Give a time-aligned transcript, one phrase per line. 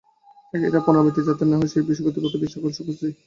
[0.67, 3.07] এর পুনরাবৃত্তি যাতে না হয়, সে বিষয়ে কর্তৃপক্ষের দৃষ্টি আকর্ষণ করছি।